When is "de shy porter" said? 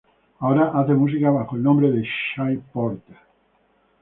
1.91-3.17